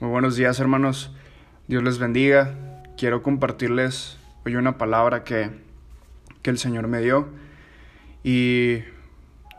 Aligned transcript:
Muy 0.00 0.10
buenos 0.10 0.36
días 0.36 0.60
hermanos, 0.60 1.10
Dios 1.66 1.82
les 1.82 1.98
bendiga. 1.98 2.54
Quiero 2.96 3.24
compartirles 3.24 4.16
hoy 4.46 4.54
una 4.54 4.78
palabra 4.78 5.24
que, 5.24 5.50
que 6.40 6.50
el 6.50 6.58
Señor 6.58 6.86
me 6.86 7.00
dio 7.00 7.26
y 8.22 8.84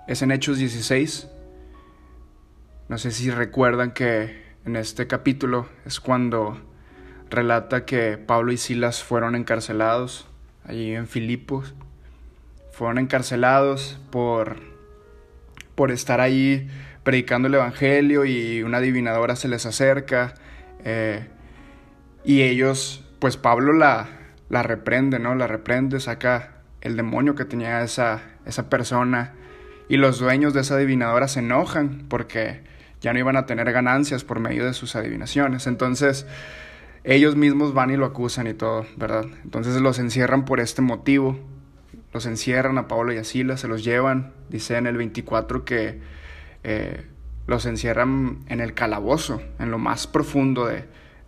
es 0.07 0.21
en 0.21 0.31
Hechos 0.31 0.57
16. 0.57 1.27
No 2.87 2.97
sé 2.97 3.11
si 3.11 3.29
recuerdan 3.31 3.91
que 3.91 4.41
en 4.63 4.77
este 4.77 5.07
capítulo 5.07 5.67
es 5.85 5.99
cuando 5.99 6.57
relata 7.29 7.83
que 7.83 8.17
Pablo 8.17 8.53
y 8.53 8.57
Silas 8.57 9.03
fueron 9.03 9.35
encarcelados 9.35 10.25
allí 10.63 10.95
en 10.95 11.07
Filipos. 11.07 11.75
Fueron 12.71 12.97
encarcelados 12.97 13.99
por, 14.09 14.55
por 15.75 15.91
estar 15.91 16.21
ahí 16.21 16.69
predicando 17.09 17.47
el 17.47 17.55
Evangelio 17.55 18.23
y 18.23 18.61
una 18.61 18.77
adivinadora 18.77 19.35
se 19.35 19.47
les 19.47 19.65
acerca 19.65 20.35
eh, 20.85 21.27
y 22.23 22.43
ellos, 22.43 23.03
pues 23.17 23.35
Pablo 23.35 23.73
la, 23.73 24.05
la 24.47 24.61
reprende, 24.61 25.17
¿no? 25.17 25.33
La 25.33 25.47
reprende, 25.47 25.99
saca 26.01 26.61
el 26.81 26.95
demonio 26.95 27.33
que 27.33 27.45
tenía 27.45 27.81
esa, 27.81 28.21
esa 28.45 28.69
persona 28.69 29.33
y 29.87 29.97
los 29.97 30.19
dueños 30.19 30.53
de 30.53 30.61
esa 30.61 30.75
adivinadora 30.75 31.27
se 31.27 31.39
enojan 31.39 32.05
porque 32.09 32.61
ya 33.01 33.11
no 33.11 33.17
iban 33.17 33.37
a 33.37 33.47
tener 33.47 33.71
ganancias 33.71 34.23
por 34.23 34.39
medio 34.39 34.63
de 34.67 34.75
sus 34.75 34.95
adivinaciones. 34.95 35.65
Entonces, 35.65 36.27
ellos 37.03 37.35
mismos 37.35 37.73
van 37.73 37.89
y 37.89 37.97
lo 37.97 38.05
acusan 38.05 38.45
y 38.45 38.53
todo, 38.53 38.85
¿verdad? 38.97 39.25
Entonces 39.43 39.81
los 39.81 39.97
encierran 39.97 40.45
por 40.45 40.59
este 40.59 40.83
motivo. 40.83 41.39
Los 42.13 42.27
encierran 42.27 42.77
a 42.77 42.87
Pablo 42.87 43.13
y 43.13 43.17
a 43.17 43.23
Silas, 43.23 43.61
se 43.61 43.67
los 43.67 43.83
llevan. 43.83 44.31
Dice 44.49 44.77
en 44.77 44.85
el 44.85 44.95
24 44.95 45.65
que 45.65 46.19
eh, 46.63 47.05
los 47.47 47.65
encierran 47.65 48.39
en 48.47 48.59
el 48.59 48.73
calabozo, 48.73 49.41
en 49.59 49.71
lo 49.71 49.77
más 49.77 50.07
profundo 50.07 50.65
de, 50.65 50.85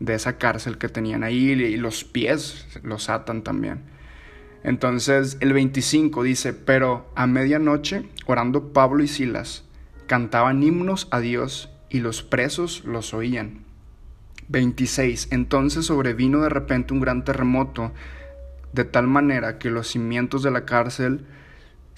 esa 0.07 0.37
cárcel 0.37 0.77
que 0.77 0.89
tenían 0.89 1.23
ahí 1.23 1.51
y 1.51 1.77
los 1.77 2.03
pies 2.03 2.67
los 2.83 3.09
atan 3.09 3.43
también. 3.43 3.81
Entonces 4.63 5.37
el 5.39 5.53
25 5.53 6.23
dice, 6.23 6.53
pero 6.53 7.09
a 7.15 7.27
medianoche, 7.27 8.09
orando 8.25 8.73
Pablo 8.73 9.03
y 9.03 9.07
Silas, 9.07 9.63
cantaban 10.07 10.61
himnos 10.61 11.07
a 11.11 11.19
Dios 11.19 11.69
y 11.89 11.99
los 11.99 12.21
presos 12.21 12.83
los 12.85 13.13
oían. 13.13 13.61
26. 14.49 15.29
Entonces 15.31 15.85
sobrevino 15.85 16.41
de 16.41 16.49
repente 16.49 16.93
un 16.93 16.99
gran 16.99 17.23
terremoto, 17.23 17.91
de 18.73 18.85
tal 18.85 19.07
manera 19.07 19.57
que 19.57 19.69
los 19.69 19.87
cimientos 19.87 20.43
de 20.43 20.51
la 20.51 20.65
cárcel 20.65 21.25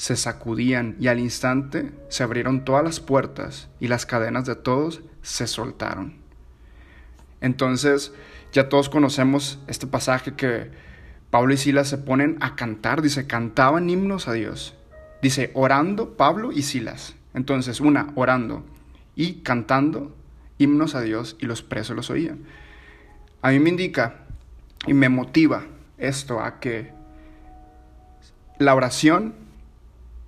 se 0.03 0.17
sacudían 0.17 0.97
y 0.99 1.07
al 1.07 1.17
instante 1.17 1.89
se 2.09 2.23
abrieron 2.23 2.65
todas 2.65 2.83
las 2.83 2.99
puertas 2.99 3.69
y 3.79 3.87
las 3.87 4.05
cadenas 4.05 4.45
de 4.45 4.55
todos 4.55 5.01
se 5.21 5.47
soltaron. 5.47 6.17
Entonces 7.39 8.11
ya 8.51 8.67
todos 8.67 8.89
conocemos 8.89 9.59
este 9.65 9.87
pasaje 9.87 10.33
que 10.33 10.71
Pablo 11.29 11.53
y 11.53 11.57
Silas 11.57 11.87
se 11.87 11.97
ponen 11.97 12.35
a 12.41 12.57
cantar, 12.57 13.01
dice, 13.01 13.27
cantaban 13.27 13.89
himnos 13.89 14.27
a 14.27 14.33
Dios. 14.33 14.75
Dice, 15.21 15.51
orando 15.53 16.17
Pablo 16.17 16.51
y 16.51 16.63
Silas. 16.63 17.15
Entonces, 17.33 17.79
una, 17.79 18.11
orando 18.15 18.65
y 19.15 19.35
cantando 19.35 20.13
himnos 20.57 20.95
a 20.95 21.01
Dios 21.01 21.37
y 21.39 21.45
los 21.45 21.63
presos 21.63 21.95
los 21.95 22.09
oían. 22.09 22.39
A 23.41 23.51
mí 23.51 23.59
me 23.59 23.69
indica 23.69 24.25
y 24.85 24.93
me 24.93 25.07
motiva 25.07 25.63
esto 25.97 26.41
a 26.41 26.59
que 26.59 26.91
la 28.59 28.75
oración 28.75 29.42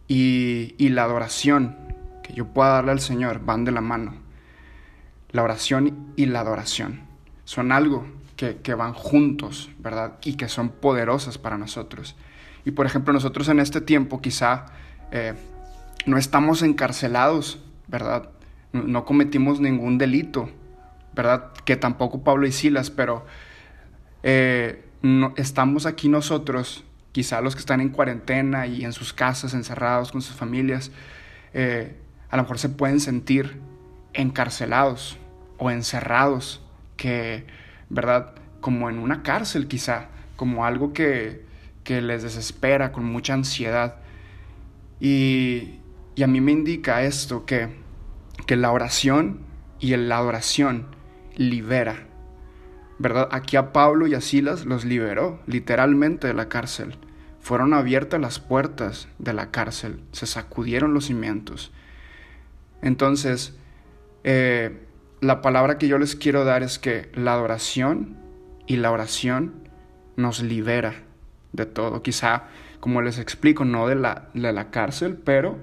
y, 0.07 0.89
la 0.89 1.03
adoración 1.03 1.75
que 2.23 2.33
yo 2.33 2.45
pueda 2.47 2.69
darle 2.69 2.91
al 2.91 2.99
Señor 2.99 3.43
van 3.43 3.65
de 3.65 3.71
la 3.71 3.81
mano. 3.81 4.13
La 5.31 5.43
oración 5.43 6.13
y 6.15 6.25
la 6.27 6.41
adoración 6.41 7.01
son 7.43 7.71
algo 7.71 8.05
que, 8.35 8.73
van 8.73 8.93
juntos, 8.93 9.69
¿verdad? 9.79 10.13
Y 10.23 10.35
que 10.35 10.47
son 10.47 10.69
poderosas 10.69 11.37
para 11.37 11.57
nosotros. 11.57 12.15
Y 12.65 12.71
por 12.71 12.85
ejemplo, 12.85 13.13
nosotros 13.13 13.47
en 13.49 13.59
este 13.59 13.81
tiempo 13.81 14.21
quizá 14.21 14.65
eh, 15.11 15.33
no 16.05 16.17
estamos 16.17 16.61
encarcelados, 16.61 17.59
¿verdad? 17.87 18.29
No, 18.73 19.05
cometimos 19.05 19.59
ningún 19.59 19.97
delito, 19.97 20.49
¿verdad? 21.13 21.51
Que 21.63 21.77
tampoco 21.77 22.23
Pablo 22.23 22.45
y 22.47 22.51
Silas, 22.51 22.89
pero 22.89 23.25
eh, 24.23 24.83
no, 25.01 25.33
estamos 25.37 25.85
aquí 25.85 26.09
nosotros 26.09 26.83
quizá 27.15 27.39
los 27.39 27.55
que 27.55 27.61
están 27.61 27.79
en 27.79 27.91
cuarentena 27.91 28.67
y 28.67 28.83
en 28.83 28.91
sus 28.91 29.13
casas, 29.13 29.53
encerrados 29.53 30.11
con 30.11 30.21
sus 30.21 30.35
familias, 30.35 30.91
eh, 31.53 31.95
a 32.29 32.35
lo 32.35 32.43
mejor 32.43 32.59
se 32.59 32.67
pueden 32.67 32.99
sentir 32.99 33.57
encarcelados 34.13 35.17
o 35.57 35.71
encerrados, 35.71 36.61
que, 36.97 37.45
¿verdad? 37.87 38.35
Como 38.59 38.89
en 38.89 38.99
una 38.99 39.23
cárcel 39.23 39.69
quizá, 39.69 40.09
como 40.35 40.65
algo 40.65 40.91
que, 40.91 41.45
que 41.85 42.01
les 42.01 42.21
desespera, 42.21 42.91
con 42.91 43.05
mucha 43.05 43.33
ansiedad. 43.33 43.95
Y, 44.99 45.79
y 46.15 46.23
a 46.23 46.27
mí 46.27 46.41
me 46.41 46.51
indica 46.51 47.03
esto, 47.03 47.45
que, 47.45 47.69
que 48.45 48.57
la 48.57 48.73
oración 48.73 49.39
y 49.79 49.95
la 49.95 50.17
adoración 50.17 50.87
libera, 51.37 52.07
¿verdad? 52.99 53.29
Aquí 53.31 53.55
a 53.55 53.71
Pablo 53.71 54.05
y 54.05 54.15
a 54.15 54.19
Silas 54.19 54.65
los 54.65 54.83
liberó 54.83 55.39
literalmente 55.47 56.27
de 56.27 56.33
la 56.33 56.49
cárcel. 56.49 56.97
Fueron 57.45 57.75
abiertas 57.75 58.19
las 58.19 58.39
puertas 58.39 59.07
de 59.19 59.31
la 59.31 59.51
cárcel, 59.51 60.01
se 60.13 60.25
sacudieron 60.25 60.95
los 60.95 61.05
cimientos. 61.05 61.71
Entonces, 62.81 63.55
eh, 64.23 64.79
la 65.21 65.43
palabra 65.43 65.77
que 65.77 65.87
yo 65.87 65.99
les 65.99 66.15
quiero 66.15 66.43
dar 66.43 66.63
es 66.63 66.79
que 66.79 67.11
la 67.13 67.33
adoración 67.33 68.17
y 68.65 68.77
la 68.77 68.89
oración 68.89 69.53
nos 70.15 70.41
libera 70.41 71.03
de 71.53 71.67
todo. 71.67 72.01
Quizá, 72.01 72.45
como 72.79 73.03
les 73.03 73.19
explico, 73.19 73.63
no 73.63 73.87
de 73.87 73.93
la, 73.93 74.29
de 74.33 74.51
la 74.51 74.71
cárcel, 74.71 75.15
pero 75.15 75.59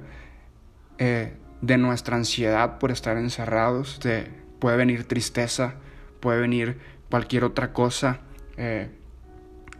eh, 0.98 1.32
de 1.62 1.78
nuestra 1.78 2.14
ansiedad 2.14 2.78
por 2.78 2.92
estar 2.92 3.16
encerrados. 3.16 3.98
De, 3.98 4.30
puede 4.60 4.76
venir 4.76 5.02
tristeza, 5.08 5.74
puede 6.20 6.42
venir 6.42 6.78
cualquier 7.10 7.42
otra 7.42 7.72
cosa 7.72 8.20
eh, 8.56 8.88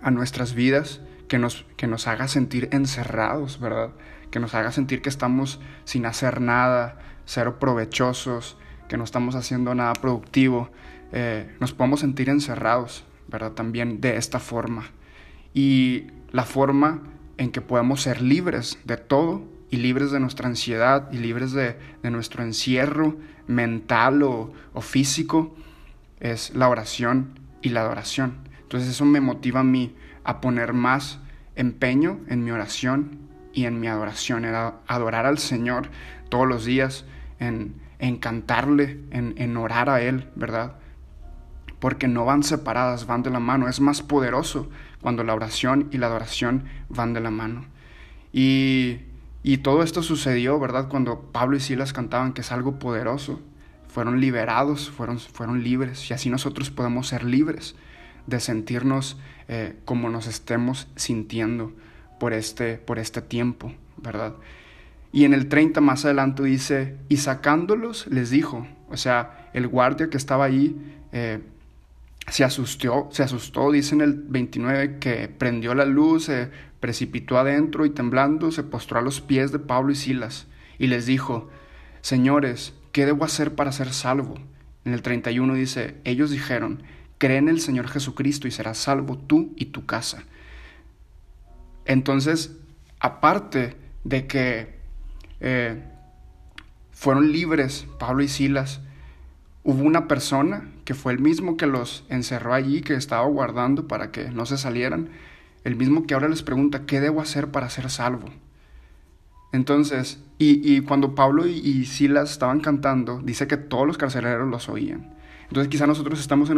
a 0.02 0.10
nuestras 0.10 0.54
vidas 0.54 1.00
que 1.28 1.38
nos, 1.38 1.64
que 1.76 1.86
nos 1.86 2.06
haga 2.08 2.28
sentir 2.28 2.68
encerrados, 2.72 3.60
¿verdad? 3.60 3.90
Que 4.30 4.40
nos 4.40 4.54
haga 4.54 4.72
sentir 4.72 5.02
que 5.02 5.08
estamos 5.08 5.60
sin 5.84 6.06
hacer 6.06 6.40
nada, 6.40 6.98
cero 7.24 7.58
provechosos, 7.58 8.56
que 8.88 8.96
no 8.96 9.04
estamos 9.04 9.34
haciendo 9.34 9.74
nada 9.74 9.94
productivo. 9.94 10.70
Eh, 11.12 11.54
nos 11.60 11.72
podemos 11.72 12.00
sentir 12.00 12.28
encerrados, 12.28 13.04
¿verdad? 13.28 13.52
También 13.52 14.00
de 14.00 14.16
esta 14.16 14.38
forma. 14.38 14.84
Y 15.54 16.06
la 16.30 16.44
forma 16.44 17.02
en 17.38 17.50
que 17.50 17.60
podemos 17.60 18.02
ser 18.02 18.22
libres 18.22 18.78
de 18.84 18.96
todo 18.96 19.44
y 19.70 19.76
libres 19.76 20.10
de 20.10 20.20
nuestra 20.20 20.48
ansiedad 20.48 21.10
y 21.12 21.18
libres 21.18 21.52
de, 21.52 21.76
nuestro 22.02 22.42
encierro 22.42 23.16
mental 23.46 24.22
o, 24.22 24.52
o, 24.74 24.80
físico 24.82 25.54
es 26.20 26.54
la 26.54 26.68
oración 26.68 27.38
y 27.62 27.70
la 27.70 27.80
adoración. 27.80 28.34
Entonces 28.62 28.90
eso 28.90 29.04
me 29.04 29.20
motiva 29.20 29.60
a 29.60 29.64
mí 29.64 29.94
a 30.24 30.40
poner 30.40 30.72
más 30.72 31.18
empeño 31.56 32.20
en 32.28 32.44
mi 32.44 32.50
oración 32.50 33.18
y 33.52 33.66
en 33.66 33.80
mi 33.80 33.88
adoración, 33.88 34.44
en 34.44 34.54
adorar 34.54 35.26
al 35.26 35.38
Señor 35.38 35.88
todos 36.28 36.46
los 36.46 36.64
días, 36.64 37.04
en, 37.38 37.74
en 37.98 38.16
cantarle, 38.16 39.00
en, 39.10 39.34
en 39.36 39.56
orar 39.56 39.90
a 39.90 40.00
Él, 40.00 40.28
¿verdad? 40.34 40.76
Porque 41.78 42.08
no 42.08 42.24
van 42.24 42.42
separadas, 42.42 43.06
van 43.06 43.22
de 43.22 43.30
la 43.30 43.40
mano. 43.40 43.68
Es 43.68 43.80
más 43.80 44.02
poderoso 44.02 44.70
cuando 45.00 45.24
la 45.24 45.34
oración 45.34 45.88
y 45.90 45.98
la 45.98 46.06
adoración 46.06 46.64
van 46.88 47.12
de 47.12 47.20
la 47.20 47.30
mano. 47.30 47.64
Y, 48.32 49.00
y 49.42 49.58
todo 49.58 49.82
esto 49.82 50.02
sucedió, 50.02 50.58
¿verdad? 50.58 50.88
Cuando 50.88 51.32
Pablo 51.32 51.56
y 51.56 51.60
Silas 51.60 51.92
cantaban 51.92 52.32
que 52.32 52.40
es 52.42 52.52
algo 52.52 52.78
poderoso. 52.78 53.40
Fueron 53.88 54.20
liberados, 54.20 54.90
fueron, 54.90 55.18
fueron 55.18 55.62
libres. 55.62 56.08
Y 56.08 56.14
así 56.14 56.30
nosotros 56.30 56.70
podemos 56.70 57.08
ser 57.08 57.24
libres 57.24 57.74
de 58.26 58.40
sentirnos 58.40 59.18
eh, 59.48 59.74
como 59.84 60.08
nos 60.08 60.26
estemos 60.26 60.88
sintiendo 60.96 61.72
por 62.18 62.32
este, 62.32 62.76
por 62.78 62.98
este 62.98 63.20
tiempo, 63.22 63.72
¿verdad? 63.96 64.34
Y 65.12 65.24
en 65.24 65.34
el 65.34 65.48
30 65.48 65.80
más 65.80 66.04
adelante 66.04 66.42
dice, 66.42 66.96
y 67.08 67.18
sacándolos 67.18 68.06
les 68.06 68.30
dijo, 68.30 68.66
o 68.88 68.96
sea, 68.96 69.50
el 69.52 69.68
guardia 69.68 70.08
que 70.08 70.16
estaba 70.16 70.44
ahí 70.44 70.76
eh, 71.12 71.40
se 72.28 72.44
asustó, 72.44 73.08
se 73.10 73.22
asustó, 73.22 73.70
dice 73.72 73.94
en 73.94 74.00
el 74.00 74.14
29 74.14 74.98
que 74.98 75.28
prendió 75.28 75.74
la 75.74 75.84
luz, 75.84 76.24
se 76.24 76.50
precipitó 76.80 77.38
adentro 77.38 77.84
y 77.84 77.90
temblando 77.90 78.50
se 78.52 78.62
postró 78.62 78.98
a 78.98 79.02
los 79.02 79.20
pies 79.20 79.52
de 79.52 79.58
Pablo 79.58 79.92
y 79.92 79.96
Silas 79.96 80.46
y 80.78 80.86
les 80.86 81.06
dijo, 81.06 81.50
señores, 82.00 82.74
¿qué 82.92 83.06
debo 83.06 83.24
hacer 83.24 83.54
para 83.54 83.72
ser 83.72 83.92
salvo? 83.92 84.34
En 84.84 84.94
el 84.94 85.02
31 85.02 85.54
dice, 85.54 85.96
ellos 86.04 86.30
dijeron, 86.30 86.82
cree 87.22 87.36
en 87.36 87.48
el 87.48 87.60
Señor 87.60 87.86
Jesucristo 87.86 88.48
y 88.48 88.50
serás 88.50 88.78
salvo 88.78 89.16
tú 89.16 89.52
y 89.54 89.66
tu 89.66 89.86
casa. 89.86 90.24
Entonces, 91.84 92.56
aparte 92.98 93.76
de 94.02 94.26
que 94.26 94.74
eh, 95.38 95.84
fueron 96.90 97.30
libres 97.30 97.86
Pablo 98.00 98.24
y 98.24 98.28
Silas, 98.28 98.80
hubo 99.62 99.84
una 99.84 100.08
persona 100.08 100.68
que 100.84 100.94
fue 100.94 101.12
el 101.12 101.20
mismo 101.20 101.56
que 101.56 101.68
los 101.68 102.04
encerró 102.08 102.54
allí, 102.54 102.80
que 102.80 102.94
estaba 102.94 103.24
guardando 103.28 103.86
para 103.86 104.10
que 104.10 104.32
no 104.32 104.44
se 104.44 104.58
salieran, 104.58 105.10
el 105.62 105.76
mismo 105.76 106.08
que 106.08 106.14
ahora 106.14 106.28
les 106.28 106.42
pregunta, 106.42 106.86
¿qué 106.86 106.98
debo 106.98 107.20
hacer 107.20 107.52
para 107.52 107.70
ser 107.70 107.88
salvo? 107.88 108.30
Entonces, 109.52 110.18
y, 110.38 110.80
cuando 110.80 111.14
Pablo 111.14 111.46
y, 111.46 111.84
Silas 111.84 112.32
estaban 112.32 112.58
cantando, 112.58 113.20
dice 113.22 113.46
que 113.46 113.58
todos 113.58 113.86
los 113.86 113.96
carceleros 113.96 114.48
los 114.48 114.68
oían. 114.68 115.21
Entonces 115.52 115.70
quizá 115.70 115.86
nosotros 115.86 116.18
estamos 116.18 116.48
en, 116.48 116.56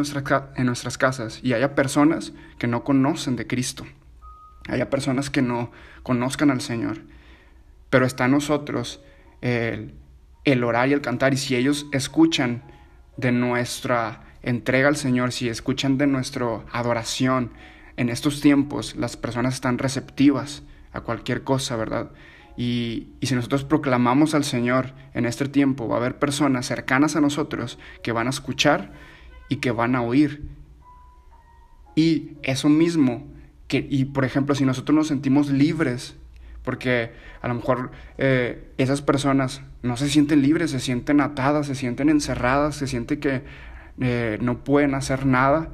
en 0.54 0.66
nuestras 0.66 0.98
casas 0.98 1.40
y 1.42 1.52
haya 1.52 1.74
personas 1.74 2.32
que 2.60 2.68
no 2.68 2.84
conocen 2.84 3.34
de 3.34 3.44
Cristo. 3.44 3.84
Haya 4.68 4.88
personas 4.88 5.30
que 5.30 5.42
no 5.42 5.72
conozcan 6.04 6.52
al 6.52 6.60
Señor. 6.60 6.98
Pero 7.90 8.06
está 8.06 8.26
en 8.26 8.30
nosotros 8.30 9.00
el, 9.40 9.94
el 10.44 10.62
orar 10.62 10.90
y 10.90 10.92
el 10.92 11.00
cantar. 11.00 11.34
Y 11.34 11.38
si 11.38 11.56
ellos 11.56 11.88
escuchan 11.90 12.62
de 13.16 13.32
nuestra 13.32 14.22
entrega 14.42 14.86
al 14.86 14.96
Señor, 14.96 15.32
si 15.32 15.48
escuchan 15.48 15.98
de 15.98 16.06
nuestra 16.06 16.60
adoración, 16.70 17.50
en 17.96 18.10
estos 18.10 18.40
tiempos 18.40 18.94
las 18.94 19.16
personas 19.16 19.54
están 19.54 19.78
receptivas 19.78 20.62
a 20.92 21.00
cualquier 21.00 21.42
cosa, 21.42 21.74
¿verdad? 21.74 22.12
Y, 22.56 23.08
si 23.22 23.34
nosotros 23.34 23.64
proclamamos 23.64 24.34
al 24.34 24.44
Señor 24.44 24.92
en 25.12 25.26
este 25.26 25.48
tiempo, 25.48 25.88
va 25.88 25.96
a 25.96 25.98
haber 25.98 26.18
personas 26.18 26.66
cercanas 26.66 27.16
a 27.16 27.20
nosotros 27.20 27.78
que 28.02 28.12
van 28.12 28.26
a 28.26 28.30
escuchar 28.30 28.92
y 29.48 29.56
que 29.56 29.70
van 29.70 29.96
a 29.96 30.02
oír. 30.02 30.42
Y 31.96 32.32
eso 32.42 32.68
mismo, 32.68 33.26
que, 33.68 33.86
y 33.88 34.04
por 34.06 34.24
ejemplo, 34.24 34.54
si 34.54 34.64
nosotros 34.64 34.94
nos 34.94 35.08
sentimos 35.08 35.50
libres, 35.50 36.16
porque 36.62 37.12
a 37.42 37.48
lo 37.48 37.54
mejor 37.54 37.90
eh, 38.18 38.70
esas 38.78 39.02
personas 39.02 39.62
no 39.82 39.96
se 39.96 40.08
sienten 40.08 40.40
libres, 40.40 40.70
se 40.70 40.80
sienten 40.80 41.20
atadas, 41.20 41.66
se 41.66 41.74
sienten 41.74 42.08
encerradas, 42.08 42.76
se 42.76 42.86
siente 42.86 43.18
que 43.18 43.42
eh, 44.00 44.38
no 44.40 44.64
pueden 44.64 44.94
hacer 44.94 45.26
nada, 45.26 45.68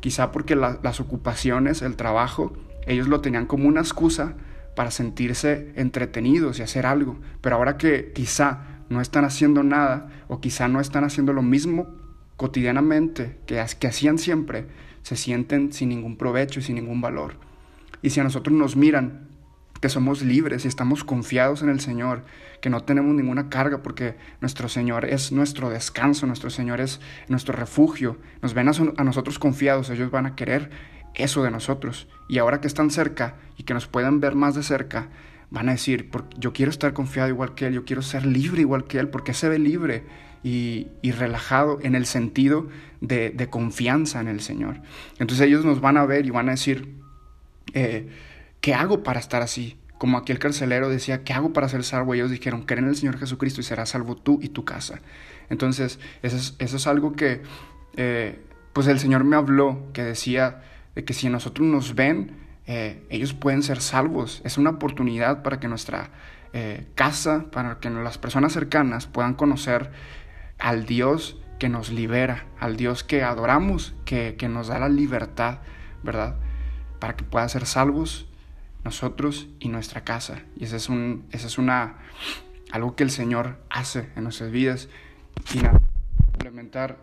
quizá 0.00 0.32
porque 0.32 0.54
las 0.54 1.00
ocupaciones, 1.00 1.80
el 1.80 1.96
trabajo, 1.96 2.52
ellos 2.86 3.08
lo 3.08 3.20
tenían 3.20 3.46
como 3.46 3.68
una 3.68 3.80
excusa 3.80 4.34
para 4.74 4.90
sentirse 4.90 5.72
entretenidos 5.76 6.58
y 6.58 6.62
hacer 6.62 6.86
algo. 6.86 7.18
Pero 7.40 7.56
ahora 7.56 7.76
que 7.76 8.12
quizá 8.12 8.82
no 8.88 9.00
están 9.00 9.24
haciendo 9.24 9.62
nada 9.62 10.08
o 10.28 10.40
quizá 10.40 10.68
no 10.68 10.80
están 10.80 11.04
haciendo 11.04 11.32
lo 11.32 11.42
mismo 11.42 11.86
cotidianamente 12.36 13.38
que, 13.46 13.64
que 13.78 13.86
hacían 13.86 14.18
siempre, 14.18 14.66
se 15.02 15.16
sienten 15.16 15.72
sin 15.72 15.90
ningún 15.90 16.16
provecho 16.16 16.60
y 16.60 16.62
sin 16.62 16.76
ningún 16.76 17.00
valor. 17.00 17.36
Y 18.02 18.10
si 18.10 18.20
a 18.20 18.24
nosotros 18.24 18.56
nos 18.56 18.76
miran 18.76 19.28
que 19.80 19.88
somos 19.88 20.22
libres 20.22 20.64
y 20.64 20.68
estamos 20.68 21.04
confiados 21.04 21.62
en 21.62 21.68
el 21.68 21.78
Señor, 21.78 22.24
que 22.62 22.70
no 22.70 22.84
tenemos 22.84 23.14
ninguna 23.14 23.50
carga 23.50 23.82
porque 23.82 24.16
nuestro 24.40 24.68
Señor 24.68 25.04
es 25.04 25.30
nuestro 25.30 25.68
descanso, 25.68 26.26
nuestro 26.26 26.48
Señor 26.48 26.80
es 26.80 27.00
nuestro 27.28 27.54
refugio, 27.54 28.16
nos 28.40 28.54
ven 28.54 28.68
a, 28.68 28.72
a 28.96 29.04
nosotros 29.04 29.38
confiados, 29.38 29.90
ellos 29.90 30.10
van 30.10 30.24
a 30.24 30.36
querer 30.36 30.70
eso 31.14 31.42
de 31.42 31.50
nosotros. 31.50 32.08
Y 32.28 32.38
ahora 32.38 32.60
que 32.60 32.66
están 32.66 32.90
cerca 32.90 33.36
y 33.56 33.64
que 33.64 33.74
nos 33.74 33.86
puedan 33.86 34.20
ver 34.20 34.34
más 34.34 34.54
de 34.54 34.62
cerca, 34.62 35.08
van 35.50 35.68
a 35.68 35.72
decir, 35.72 36.10
yo 36.36 36.52
quiero 36.52 36.70
estar 36.70 36.92
confiado 36.92 37.28
igual 37.28 37.54
que 37.54 37.66
Él, 37.66 37.74
yo 37.74 37.84
quiero 37.84 38.02
ser 38.02 38.26
libre 38.26 38.62
igual 38.62 38.84
que 38.84 38.98
Él, 38.98 39.08
porque 39.08 39.34
se 39.34 39.48
ve 39.48 39.58
libre 39.58 40.04
y, 40.42 40.88
relajado 41.12 41.78
en 41.82 41.94
el 41.94 42.06
sentido 42.06 42.68
de, 43.00 43.48
confianza 43.50 44.20
en 44.20 44.28
el 44.28 44.40
Señor. 44.40 44.80
Entonces 45.18 45.46
ellos 45.46 45.64
nos 45.64 45.80
van 45.80 45.96
a 45.96 46.04
ver 46.04 46.26
y 46.26 46.30
van 46.30 46.48
a 46.48 46.52
decir, 46.52 46.94
eh, 47.72 48.08
¿qué 48.60 48.74
hago 48.74 49.02
para 49.02 49.20
estar 49.20 49.42
así? 49.42 49.78
Como 49.96 50.18
aquel 50.18 50.38
carcelero 50.38 50.88
decía, 50.88 51.24
¿qué 51.24 51.32
hago 51.32 51.52
para 51.52 51.68
ser 51.68 51.84
salvo? 51.84 52.14
Ellos 52.14 52.30
dijeron, 52.30 52.62
creen 52.62 52.84
en 52.84 52.90
el 52.90 52.96
Señor 52.96 53.18
Jesucristo 53.18 53.60
y 53.60 53.64
serás 53.64 53.90
salvo 53.90 54.16
tú 54.16 54.38
y 54.42 54.48
tu 54.48 54.64
casa. 54.64 55.00
Entonces, 55.48 55.98
eso 56.22 56.54
es, 56.58 56.86
algo 56.86 57.12
que, 57.14 57.42
eh, 57.96 58.38
pues 58.72 58.86
el 58.86 58.98
Señor 58.98 59.24
me 59.24 59.36
habló, 59.36 59.88
que 59.92 60.02
decía, 60.02 60.62
de 60.94 61.04
que 61.04 61.14
si 61.14 61.28
nosotros 61.28 61.66
nos 61.66 61.94
ven, 61.94 62.36
eh, 62.66 63.04
ellos 63.10 63.34
pueden 63.34 63.62
ser 63.62 63.80
salvos. 63.80 64.40
Es 64.44 64.58
una 64.58 64.70
oportunidad 64.70 65.42
para 65.42 65.60
que 65.60 65.68
nuestra 65.68 66.10
eh, 66.52 66.86
casa, 66.94 67.46
para 67.50 67.78
que 67.78 67.90
las 67.90 68.18
personas 68.18 68.52
cercanas 68.52 69.06
puedan 69.06 69.34
conocer 69.34 69.90
al 70.58 70.86
Dios 70.86 71.38
que 71.58 71.68
nos 71.68 71.90
libera, 71.90 72.46
al 72.58 72.76
Dios 72.76 73.04
que 73.04 73.22
adoramos, 73.22 73.94
que, 74.04 74.36
nos 74.48 74.68
da 74.68 74.78
la 74.78 74.88
libertad, 74.88 75.58
¿verdad? 76.02 76.36
Para 77.00 77.16
que 77.16 77.24
puedan 77.24 77.48
ser 77.48 77.66
salvos 77.66 78.26
nosotros 78.84 79.48
y 79.60 79.68
nuestra 79.68 80.04
casa. 80.04 80.42
Y 80.56 80.64
ese 80.64 80.76
es, 80.76 80.88
un, 80.88 81.26
ese 81.32 81.46
es 81.46 81.58
una, 81.58 81.96
algo 82.70 82.96
que 82.96 83.02
el 83.02 83.10
Señor 83.10 83.58
hace 83.70 84.10
en 84.16 84.24
nuestras 84.24 84.50
vidas. 84.50 84.88
Y 85.54 85.58
nada, 85.58 85.80
implementar 86.34 86.98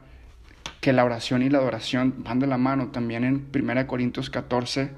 que 0.81 0.93
la 0.93 1.05
oración 1.05 1.43
y 1.43 1.49
la 1.49 1.59
adoración 1.59 2.15
van 2.23 2.39
de 2.39 2.47
la 2.47 2.57
mano. 2.57 2.87
También 2.87 3.23
en 3.23 3.47
1 3.53 3.87
Corintios 3.87 4.29
14, 4.29 4.89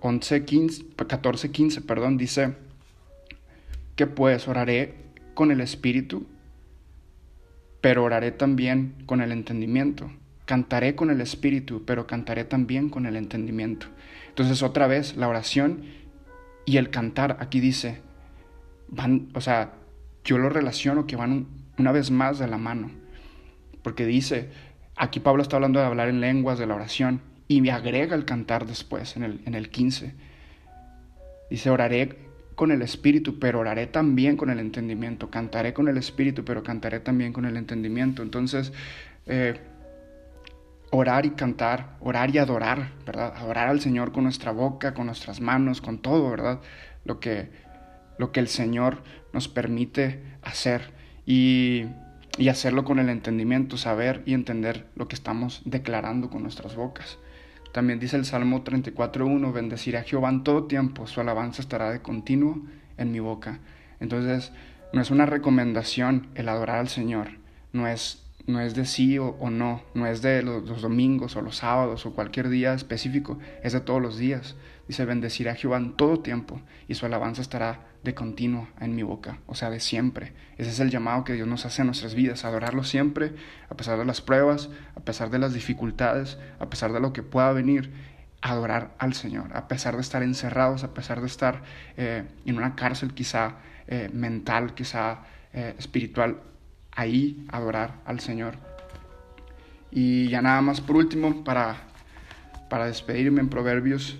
11, 0.00 0.44
15, 0.44 0.84
14, 0.96 1.50
15, 1.50 1.80
perdón, 1.82 2.16
dice 2.16 2.54
que 3.94 4.06
pues 4.06 4.48
oraré 4.48 4.94
con 5.34 5.52
el 5.52 5.60
espíritu, 5.60 6.26
pero 7.80 8.02
oraré 8.04 8.32
también 8.32 8.94
con 9.06 9.20
el 9.20 9.30
entendimiento. 9.32 10.10
Cantaré 10.46 10.94
con 10.94 11.10
el 11.10 11.20
espíritu, 11.20 11.84
pero 11.86 12.06
cantaré 12.06 12.44
también 12.44 12.88
con 12.88 13.06
el 13.06 13.16
entendimiento. 13.16 13.86
Entonces 14.28 14.62
otra 14.62 14.86
vez 14.86 15.16
la 15.16 15.28
oración 15.28 15.84
y 16.64 16.78
el 16.78 16.90
cantar, 16.90 17.36
aquí 17.40 17.60
dice, 17.60 18.00
van, 18.88 19.28
o 19.34 19.40
sea, 19.42 19.74
yo 20.24 20.38
lo 20.38 20.48
relaciono 20.48 21.06
que 21.06 21.16
van 21.16 21.46
una 21.78 21.92
vez 21.92 22.10
más 22.10 22.38
de 22.38 22.48
la 22.48 22.56
mano 22.56 23.03
porque 23.84 24.06
dice, 24.06 24.48
aquí 24.96 25.20
Pablo 25.20 25.42
está 25.42 25.56
hablando 25.56 25.78
de 25.78 25.86
hablar 25.86 26.08
en 26.08 26.20
lenguas, 26.20 26.58
de 26.58 26.66
la 26.66 26.74
oración, 26.74 27.20
y 27.46 27.60
me 27.60 27.70
agrega 27.70 28.16
el 28.16 28.24
cantar 28.24 28.66
después, 28.66 29.14
en 29.16 29.22
el, 29.22 29.40
en 29.44 29.54
el 29.54 29.68
15. 29.68 30.14
Dice, 31.50 31.70
oraré 31.70 32.16
con 32.54 32.72
el 32.72 32.80
espíritu, 32.80 33.38
pero 33.38 33.60
oraré 33.60 33.86
también 33.86 34.38
con 34.38 34.48
el 34.48 34.58
entendimiento. 34.58 35.30
Cantaré 35.30 35.74
con 35.74 35.86
el 35.88 35.98
espíritu, 35.98 36.44
pero 36.44 36.62
cantaré 36.62 36.98
también 37.00 37.34
con 37.34 37.44
el 37.44 37.58
entendimiento. 37.58 38.22
Entonces, 38.22 38.72
eh, 39.26 39.60
orar 40.90 41.26
y 41.26 41.30
cantar, 41.30 41.98
orar 42.00 42.34
y 42.34 42.38
adorar, 42.38 42.92
¿verdad? 43.04 43.34
Adorar 43.36 43.68
al 43.68 43.82
Señor 43.82 44.12
con 44.12 44.22
nuestra 44.22 44.52
boca, 44.52 44.94
con 44.94 45.06
nuestras 45.06 45.42
manos, 45.42 45.82
con 45.82 45.98
todo, 45.98 46.30
¿verdad? 46.30 46.60
Lo 47.04 47.20
que, 47.20 47.50
lo 48.18 48.32
que 48.32 48.40
el 48.40 48.48
Señor 48.48 49.02
nos 49.34 49.48
permite 49.48 50.22
hacer. 50.40 50.92
Y 51.26 51.84
y 52.36 52.48
hacerlo 52.48 52.84
con 52.84 52.98
el 52.98 53.08
entendimiento, 53.08 53.76
saber 53.76 54.22
y 54.26 54.34
entender 54.34 54.86
lo 54.96 55.08
que 55.08 55.14
estamos 55.14 55.62
declarando 55.64 56.30
con 56.30 56.42
nuestras 56.42 56.76
bocas. 56.76 57.18
También 57.72 57.98
dice 57.98 58.16
el 58.16 58.24
Salmo 58.24 58.62
34.1, 58.62 59.52
bendeciré 59.52 59.98
a 59.98 60.04
Jehová 60.04 60.30
en 60.30 60.44
todo 60.44 60.64
tiempo, 60.64 61.06
su 61.06 61.20
alabanza 61.20 61.60
estará 61.60 61.90
de 61.90 62.02
continuo 62.02 62.62
en 62.98 63.10
mi 63.10 63.20
boca. 63.20 63.58
Entonces, 64.00 64.52
no 64.92 65.00
es 65.00 65.10
una 65.10 65.26
recomendación 65.26 66.28
el 66.34 66.48
adorar 66.48 66.78
al 66.78 66.88
Señor, 66.88 67.30
no 67.72 67.88
es, 67.88 68.22
no 68.46 68.60
es 68.60 68.74
de 68.74 68.84
sí 68.84 69.18
o, 69.18 69.36
no, 69.50 69.82
no 69.94 70.06
es 70.06 70.22
de 70.22 70.42
los, 70.42 70.64
los, 70.68 70.82
domingos 70.82 71.34
o 71.36 71.42
los 71.42 71.56
sábados 71.56 72.06
o 72.06 72.14
cualquier 72.14 72.48
día 72.48 72.74
específico, 72.74 73.38
es 73.62 73.72
de 73.72 73.80
todos 73.80 74.00
los 74.00 74.18
días. 74.18 74.54
Dice, 74.86 75.04
bendeciré 75.04 75.50
a 75.50 75.54
Jehová 75.54 75.78
en 75.78 75.94
todo 75.94 76.20
tiempo 76.20 76.60
y 76.88 76.94
su 76.94 77.06
alabanza 77.06 77.40
estará 77.40 77.80
de 78.02 78.14
continuo 78.14 78.68
en 78.80 78.94
mi 78.94 79.02
boca, 79.02 79.38
o 79.46 79.54
sea, 79.54 79.70
de 79.70 79.80
siempre. 79.80 80.34
Ese 80.58 80.70
es 80.70 80.80
el 80.80 80.90
llamado 80.90 81.24
que 81.24 81.32
Dios 81.32 81.48
nos 81.48 81.64
hace 81.64 81.82
en 81.82 81.86
nuestras 81.86 82.14
vidas, 82.14 82.44
adorarlo 82.44 82.84
siempre, 82.84 83.32
a 83.70 83.76
pesar 83.76 83.98
de 83.98 84.04
las 84.04 84.20
pruebas, 84.20 84.68
a 84.94 85.00
pesar 85.00 85.30
de 85.30 85.38
las 85.38 85.54
dificultades, 85.54 86.38
a 86.58 86.68
pesar 86.68 86.92
de 86.92 87.00
lo 87.00 87.14
que 87.14 87.22
pueda 87.22 87.50
venir, 87.52 87.92
adorar 88.42 88.94
al 88.98 89.14
Señor, 89.14 89.56
a 89.56 89.68
pesar 89.68 89.94
de 89.94 90.02
estar 90.02 90.22
encerrados, 90.22 90.84
a 90.84 90.92
pesar 90.92 91.22
de 91.22 91.26
estar 91.26 91.62
eh, 91.96 92.24
en 92.44 92.58
una 92.58 92.76
cárcel 92.76 93.14
quizá 93.14 93.56
eh, 93.86 94.10
mental, 94.12 94.74
quizá 94.74 95.20
eh, 95.54 95.74
espiritual, 95.78 96.40
ahí 96.92 97.46
adorar 97.48 97.94
al 98.04 98.20
Señor. 98.20 98.56
Y 99.90 100.28
ya 100.28 100.42
nada 100.42 100.60
más 100.60 100.82
por 100.82 100.96
último, 100.96 101.42
para, 101.42 101.76
para 102.68 102.86
despedirme 102.86 103.40
en 103.40 103.48
Proverbios 103.48 104.18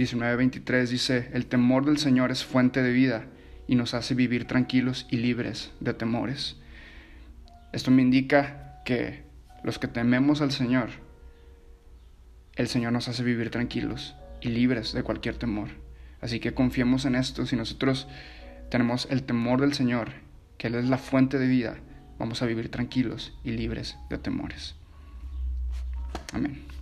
19:23 0.00 0.88
dice, 0.88 1.28
el 1.34 1.44
temor 1.44 1.84
del 1.84 1.98
Señor 1.98 2.30
es 2.30 2.42
fuente 2.42 2.82
de 2.82 2.90
vida 2.90 3.26
y 3.68 3.74
nos 3.74 3.92
hace 3.92 4.14
vivir 4.14 4.46
tranquilos 4.46 5.06
y 5.10 5.18
libres 5.18 5.72
de 5.80 5.92
temores. 5.92 6.56
Esto 7.74 7.90
me 7.90 8.00
indica 8.00 8.80
que 8.86 9.24
los 9.62 9.78
que 9.78 9.88
tememos 9.88 10.40
al 10.40 10.52
Señor, 10.52 10.88
el 12.56 12.66
Señor 12.66 12.92
nos 12.92 13.08
hace 13.08 13.22
vivir 13.22 13.50
tranquilos 13.50 14.16
y 14.40 14.48
libres 14.48 14.94
de 14.94 15.02
cualquier 15.02 15.36
temor. 15.36 15.68
Así 16.22 16.40
que 16.40 16.54
confiemos 16.54 17.04
en 17.04 17.14
esto. 17.14 17.44
Si 17.44 17.54
nosotros 17.54 18.08
tenemos 18.70 19.06
el 19.10 19.24
temor 19.24 19.60
del 19.60 19.74
Señor, 19.74 20.12
que 20.56 20.68
Él 20.68 20.76
es 20.76 20.88
la 20.88 20.96
fuente 20.96 21.38
de 21.38 21.46
vida, 21.46 21.76
vamos 22.18 22.40
a 22.40 22.46
vivir 22.46 22.70
tranquilos 22.70 23.38
y 23.44 23.50
libres 23.50 23.98
de 24.08 24.16
temores. 24.16 24.76
Amén. 26.32 26.79